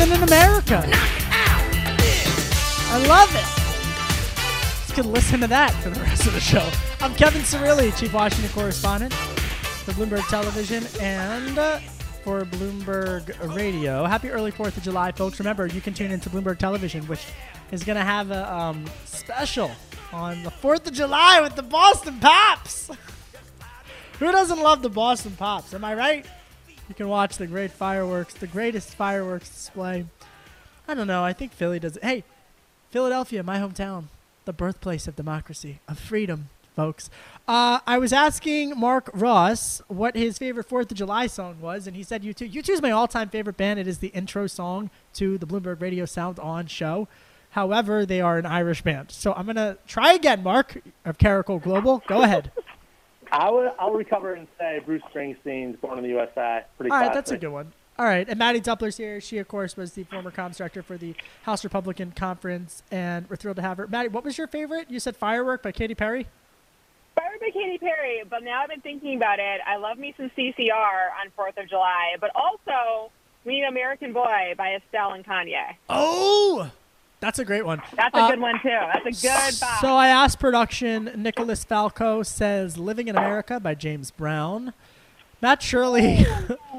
[0.04, 0.82] Living in America.
[2.90, 4.88] I love it.
[4.90, 6.70] You can listen to that for the rest of the show.
[7.00, 11.78] I'm Kevin Cirilli, Chief Washington Correspondent for Bloomberg Television and uh,
[12.22, 14.04] for Bloomberg Radio.
[14.04, 15.38] Happy early 4th of July, folks.
[15.38, 17.24] Remember, you can tune into Bloomberg Television, which
[17.72, 19.70] is going to have a um, special
[20.12, 22.90] on the 4th of July with the Boston Pops.
[24.18, 25.72] Who doesn't love the Boston Pops?
[25.72, 26.26] Am I right?
[26.88, 30.06] You can watch the great fireworks, the greatest fireworks display.
[30.86, 31.24] I don't know.
[31.24, 32.04] I think Philly does it.
[32.04, 32.24] Hey,
[32.90, 34.04] Philadelphia, my hometown,
[34.44, 37.08] the birthplace of democracy, of freedom, folks.
[37.48, 41.96] Uh, I was asking Mark Ross what his favorite Fourth of July song was, and
[41.96, 42.52] he said U2.
[42.52, 43.80] U2 is my all-time favorite band.
[43.80, 47.08] It is the intro song to the Bloomberg Radio Sound On show.
[47.50, 49.10] However, they are an Irish band.
[49.10, 52.02] So I'm gonna try again, Mark of Caracal Global.
[52.06, 52.50] Go ahead.
[53.34, 57.06] I would, I'll recover and say Bruce Springsteen's "Born in the USA." Pretty All right,
[57.06, 57.14] classic.
[57.14, 57.72] that's a good one.
[57.98, 59.20] All right, and Maddie Duppler's here.
[59.20, 63.36] She, of course, was the former comms director for the House Republican Conference, and we're
[63.36, 63.86] thrilled to have her.
[63.86, 64.90] Maddie, what was your favorite?
[64.90, 66.26] You said "Firework" by Katy Perry.
[67.14, 69.60] Firework by Katy Perry, but now I've been thinking about it.
[69.66, 73.10] I love me some CCR on Fourth of July, but also
[73.44, 75.76] We Need American Boy by Estelle and Kanye.
[75.88, 76.70] Oh,
[77.24, 77.80] that's a great one.
[77.96, 78.68] That's a Uh, good one too.
[78.68, 79.80] That's a good bop.
[79.80, 81.10] So I asked production.
[81.16, 84.72] Nicholas Falco says "Living in America" by James Brown.
[85.40, 86.26] Matt Shirley.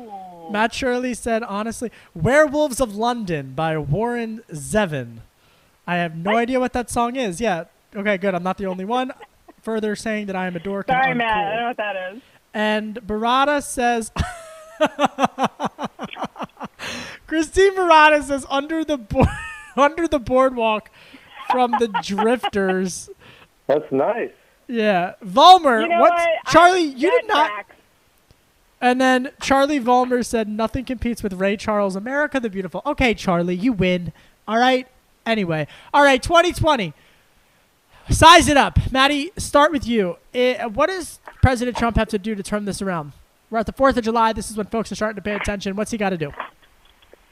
[0.52, 5.18] Matt Shirley said, honestly, "Werewolves of London" by Warren Zevon.
[5.88, 7.40] I have no idea what that song is.
[7.42, 7.66] Yeah.
[7.96, 8.34] Okay, good.
[8.36, 9.12] I'm not the only one.
[9.62, 10.88] Further saying that I am a dork.
[10.90, 11.38] and Sorry, Matt.
[11.38, 12.22] I don't know what that is.
[12.54, 14.12] And Barada says,
[17.28, 19.28] Christine Barada says, under the board,
[19.82, 20.90] under the boardwalk
[21.52, 23.10] from the Drifters.
[23.68, 24.32] That's nice.
[24.68, 25.82] Yeah, Volmer.
[25.82, 26.52] You know what's what?
[26.52, 26.80] Charlie?
[26.80, 27.48] I- you did that not.
[27.52, 27.76] tracks.
[28.82, 32.82] And then Charlie Volmer said, nothing competes with Ray Charles, America the Beautiful.
[32.86, 34.12] Okay, Charlie, you win.
[34.48, 34.88] All right.
[35.26, 36.22] Anyway, all right.
[36.22, 36.94] 2020.
[38.10, 39.32] Size it up, Maddie.
[39.38, 40.18] Start with you.
[40.34, 43.14] Eh, what does President Trump have to do to turn this around?
[43.50, 44.34] We're at the Fourth of July.
[44.34, 45.76] This is when folks are starting to pay attention.
[45.76, 46.32] What's he got to do?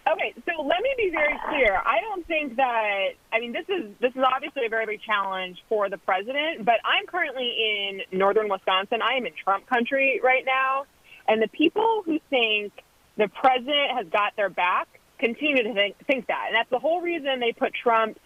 [0.06, 1.82] Okay, so let me be very clear.
[1.86, 5.58] I don't think that I mean this is this is obviously a very big challenge
[5.70, 9.02] for the president, but I'm currently in northern Wisconsin.
[9.02, 10.86] I am in Trump country right now,
[11.28, 12.74] and the people who think
[13.18, 14.88] the president has got their back
[15.20, 16.46] continue to think, think that.
[16.48, 18.20] And that's the whole reason they put Trump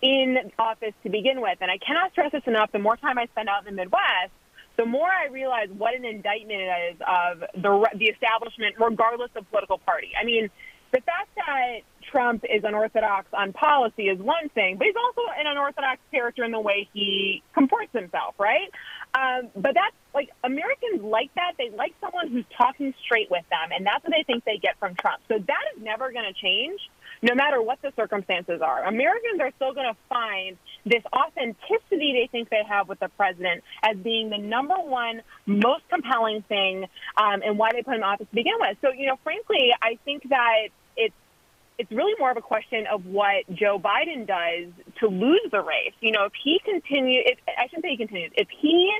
[0.00, 1.58] in office to begin with.
[1.60, 2.72] And I cannot stress this enough.
[2.72, 4.32] The more time I spend out in the Midwest,
[4.76, 9.48] the more I realize what an indictment it is of the the establishment, regardless of
[9.50, 10.10] political party.
[10.20, 10.48] I mean,
[10.92, 15.46] the fact that Trump is unorthodox on policy is one thing, but he's also an
[15.46, 18.70] unorthodox character in the way he comports himself, right?
[19.14, 21.52] Um, but that's like Americans like that.
[21.56, 24.78] They like someone who's talking straight with them, and that's what they think they get
[24.78, 25.22] from Trump.
[25.28, 26.80] So that is never going to change,
[27.22, 28.84] no matter what the circumstances are.
[28.84, 33.64] Americans are still going to find this authenticity they think they have with the president
[33.82, 36.84] as being the number one most compelling thing,
[37.16, 38.76] um, and why they put him in office to begin with.
[38.82, 40.68] So, you know, frankly, I think that
[41.78, 45.60] it's it's really more of a question of what Joe Biden does to lose the
[45.60, 45.94] race.
[46.00, 48.92] You know, if he continues, if, I shouldn't say he continues, if he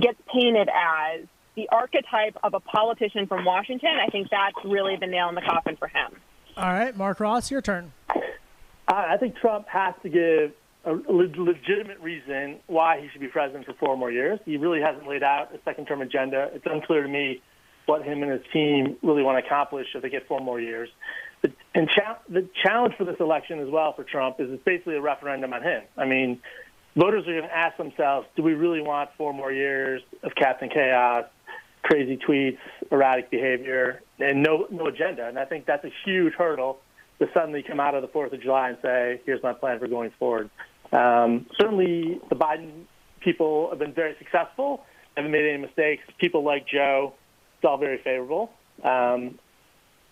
[0.00, 5.06] gets painted as the archetype of a politician from Washington, I think that's really the
[5.06, 6.16] nail in the coffin for him.
[6.56, 7.92] All right, Mark Ross, your turn.
[8.88, 10.52] I I think Trump has to give
[10.84, 14.40] a le- legitimate reason why he should be president for four more years.
[14.44, 16.50] He really hasn't laid out a second term agenda.
[16.54, 17.42] It's unclear to me
[17.86, 20.88] what him and his team really want to accomplish if they get four more years.
[21.42, 24.96] The, and cha- the challenge for this election as well for Trump is it's basically
[24.96, 25.82] a referendum on him.
[25.96, 26.40] I mean,
[26.96, 30.68] voters are going to ask themselves, do we really want four more years of Captain
[30.68, 31.26] Chaos,
[31.82, 32.58] crazy tweets,
[32.90, 35.26] erratic behavior, and no, no agenda?
[35.26, 36.80] And I think that's a huge hurdle
[37.20, 39.86] to suddenly come out of the 4th of July and say, here's my plan for
[39.86, 40.50] going forward.
[40.92, 42.84] Um, certainly, the Biden
[43.20, 44.84] people have been very successful,
[45.16, 46.02] haven't made any mistakes.
[46.18, 47.14] People like Joe,
[47.58, 48.50] it's all very favorable.
[48.82, 49.38] Um,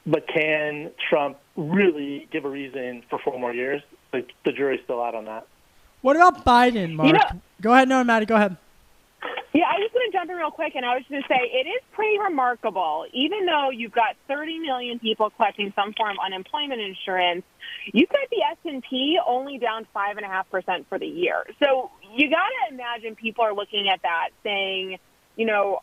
[0.06, 3.82] but can Trump really give a reason for four more years?
[4.12, 5.46] The, the jury's still out on that.
[6.00, 7.12] What about Biden, Mark?
[7.14, 8.56] know- go ahead, no, Maddie, go ahead.
[9.52, 11.34] Yeah, I was going to jump in real quick, and I was going to say
[11.40, 13.06] it is pretty remarkable.
[13.12, 17.44] Even though you've got 30 million people collecting some form of unemployment insurance,
[17.92, 21.06] you've got the S and P only down five and a half percent for the
[21.06, 21.44] year.
[21.60, 24.98] So you got to imagine people are looking at that, saying,
[25.34, 25.80] you know,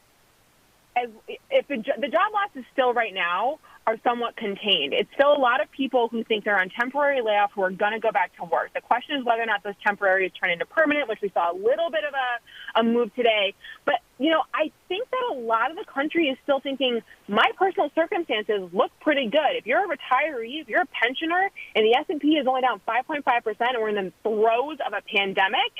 [0.95, 1.09] as
[1.49, 4.93] if the, jo- the job losses still right now are somewhat contained.
[4.93, 7.93] It's still a lot of people who think they're on temporary layoff who are going
[7.93, 8.73] to go back to work.
[8.73, 11.55] The question is whether or not those temporaries turn into permanent, which we saw a
[11.55, 13.53] little bit of a, a move today.
[13.85, 17.51] But you know, I think that a lot of the country is still thinking my
[17.57, 19.55] personal circumstances look pretty good.
[19.55, 23.43] If you're a retiree, if you're a pensioner, and the S&P is only down 5.5
[23.43, 25.73] percent, and we're in the throes of a pandemic,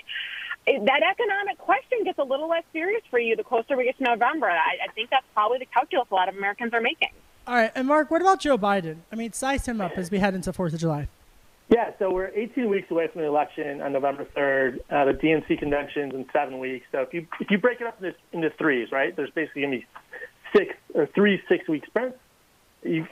[0.67, 4.03] that economic question gets a little less serious for you the closer we get to
[4.03, 4.49] November.
[4.49, 7.09] I, I think that's probably the calculus a lot of Americans are making.
[7.47, 8.97] All right, and Mark, what about Joe Biden?
[9.11, 11.07] I mean, size him up as we head into Fourth of July.
[11.69, 14.79] Yeah, so we're 18 weeks away from the election on November 3rd.
[14.89, 16.87] Uh, the DNC convention's in seven weeks.
[16.91, 19.15] So if you if you break it up into, into threes, right?
[19.15, 19.87] There's basically going to be
[20.55, 22.17] six or three six week sprints.
[22.83, 23.07] You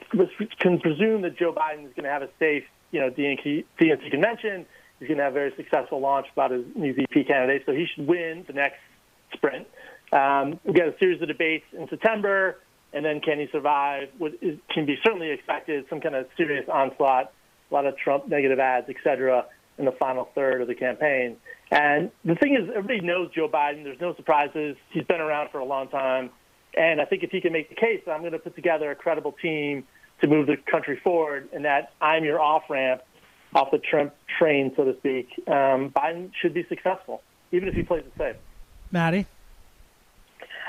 [0.58, 4.10] can presume that Joe Biden is going to have a safe, you know, DNC, DNC
[4.10, 4.66] convention.
[5.00, 7.64] He's going to have a very successful launch about his new VP candidate.
[7.66, 8.78] So he should win the next
[9.32, 9.66] sprint.
[10.12, 12.58] Um, we got a series of debates in September,
[12.94, 14.08] and then can he survive?
[14.18, 17.32] What is, can be certainly expected some kind of serious onslaught
[17.70, 19.46] a lot of Trump negative ads, et cetera,
[19.78, 21.36] in the final third of the campaign.
[21.70, 23.84] And the thing is, everybody knows Joe Biden.
[23.84, 24.76] There's no surprises.
[24.90, 26.30] He's been around for a long time.
[26.76, 28.94] And I think if he can make the case, I'm going to put together a
[28.94, 29.84] credible team
[30.20, 33.02] to move the country forward, and that I'm your off ramp
[33.54, 35.28] off the Trump train, so to speak.
[35.46, 38.36] Um, Biden should be successful, even if he plays it safe.
[38.90, 39.26] Maddie?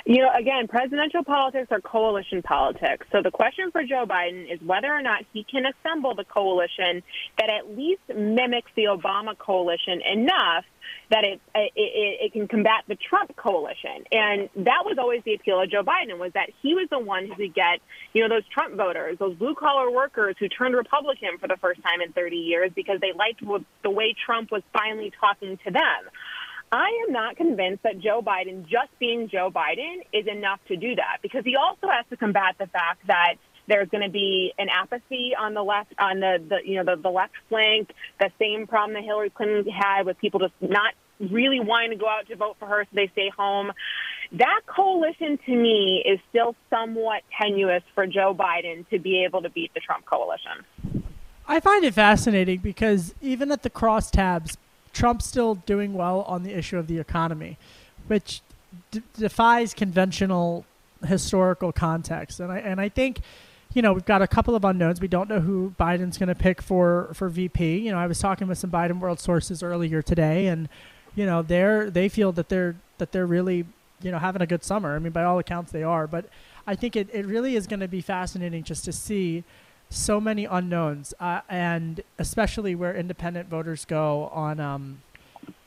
[0.08, 3.08] You know, again, presidential politics are coalition politics.
[3.12, 7.02] So the question for Joe Biden is whether or not he can assemble the coalition
[7.40, 10.66] that at least mimics the Obama coalition enough
[11.10, 14.06] that it, it, it can combat the Trump coalition.
[14.12, 17.26] And that was always the appeal of Joe Biden was that he was the one
[17.26, 17.80] who could get,
[18.14, 21.82] you know, those Trump voters, those blue collar workers who turned Republican for the first
[21.82, 23.42] time in 30 years because they liked
[23.82, 25.82] the way Trump was finally talking to them.
[26.72, 30.96] I am not convinced that Joe Biden, just being Joe Biden, is enough to do
[30.96, 33.36] that because he also has to combat the fact that
[33.68, 37.02] there's going to be an apathy on the left, on the, the you know the,
[37.02, 37.92] the left flank.
[38.20, 42.08] The same problem that Hillary Clinton had with people just not really wanting to go
[42.08, 43.72] out to vote for her, so they stay home.
[44.34, 49.50] That coalition, to me, is still somewhat tenuous for Joe Biden to be able to
[49.50, 50.66] beat the Trump coalition.
[51.48, 54.58] I find it fascinating because even at the crosstabs,
[54.96, 57.58] Trump's still doing well on the issue of the economy,
[58.08, 58.42] which
[58.92, 60.66] d- defies conventional
[61.06, 62.40] historical context.
[62.40, 63.20] And I and I think,
[63.74, 65.02] you know, we've got a couple of unknowns.
[65.02, 67.80] We don't know who Biden's going to pick for for VP.
[67.80, 70.70] You know, I was talking with some Biden world sources earlier today, and
[71.14, 73.66] you know, they're they feel that they're that they're really
[74.02, 74.96] you know having a good summer.
[74.96, 76.08] I mean, by all accounts, they are.
[76.08, 76.26] But
[76.66, 79.44] I think it, it really is going to be fascinating just to see
[79.96, 85.02] so many unknowns, uh, and especially where independent voters go on um,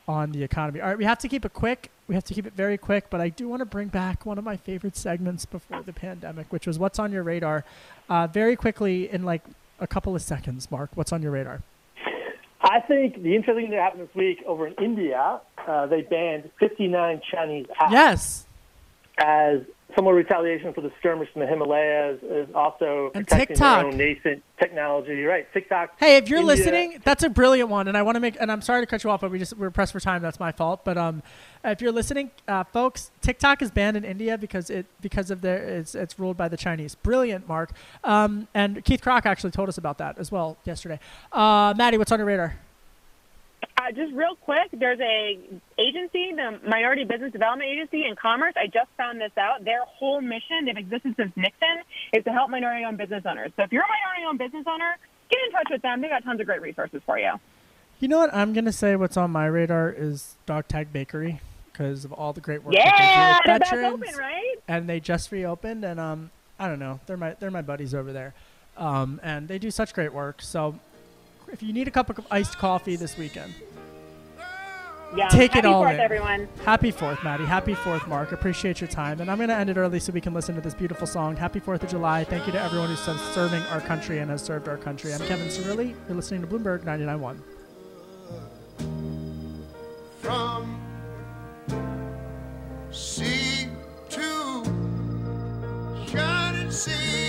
[0.07, 0.81] on the economy.
[0.81, 1.91] All right, we have to keep it quick.
[2.07, 4.37] We have to keep it very quick, but I do want to bring back one
[4.37, 7.63] of my favorite segments before the pandemic, which was "What's on Your Radar."
[8.09, 9.43] Uh, very quickly, in like
[9.79, 11.61] a couple of seconds, Mark, what's on your radar?
[12.61, 16.49] I think the interesting thing that happened this week over in India, uh, they banned
[16.59, 17.91] 59 Chinese apps.
[17.91, 18.45] Yes.
[19.17, 19.61] As
[19.95, 23.81] somewhat retaliation for the skirmish in the Himalayas is also and protecting TikTok.
[23.81, 25.23] their own nascent technology.
[25.23, 25.91] Right, TikTok.
[25.97, 28.37] Hey, if you're India- listening, that's a brilliant one, and I want to make.
[28.39, 30.21] And I'm sorry to cut you off, but we just we're pressed for time.
[30.21, 30.85] That's my fault.
[30.85, 31.23] But um,
[31.63, 35.57] if you're listening, uh, folks, TikTok is banned in India because it because of their
[35.57, 36.95] it's it's ruled by the Chinese.
[36.95, 37.71] Brilliant, Mark.
[38.03, 40.99] Um, and Keith Krach actually told us about that as well yesterday.
[41.31, 42.59] Uh, Maddie, what's on your radar?
[43.79, 45.39] Uh, just real quick, there's a
[45.77, 48.53] agency, the Minority Business Development Agency in Commerce.
[48.57, 49.63] I just found this out.
[49.63, 51.77] Their whole mission, they've existed since Nixon,
[52.11, 53.53] is to help minority-owned business owners.
[53.55, 54.97] So if you're a minority-owned business owner,
[55.29, 56.01] get in touch with them.
[56.01, 57.31] They got tons of great resources for you.
[58.01, 58.33] You know what?
[58.33, 61.39] I'm gonna say what's on my radar is Dog Tag Bakery
[61.71, 62.83] because of all the great work Yeah,
[63.45, 64.03] that they do with veterans.
[64.03, 64.55] open, right?
[64.67, 68.11] And they just reopened, and um, I don't know, they're my they're my buddies over
[68.11, 68.33] there,
[68.75, 70.41] um, and they do such great work.
[70.41, 70.79] So
[71.51, 73.53] if you need a cup of iced coffee this weekend,
[75.15, 75.27] Yeah.
[75.29, 75.99] take Happy it all Happy Fourth, in.
[76.01, 76.47] everyone.
[76.65, 77.45] Happy Fourth, Maddie.
[77.45, 78.31] Happy Fourth, Mark.
[78.31, 80.75] Appreciate your time, and I'm gonna end it early so we can listen to this
[80.75, 81.35] beautiful song.
[81.35, 82.23] Happy Fourth of July.
[82.23, 82.99] Thank you to everyone who's
[83.33, 85.11] serving our country and has served our country.
[85.13, 85.95] I'm Kevin Cirilli.
[86.07, 87.41] You're listening to Bloomberg 99.1.
[90.21, 90.79] from
[92.91, 93.67] sea
[94.09, 94.63] to
[96.07, 97.28] shining sea.